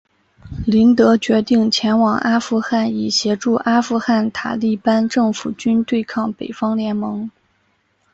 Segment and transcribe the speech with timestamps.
[0.65, 7.29] 林德决定前往阿富汗以协助阿富汗塔利班政府军对抗北方联盟。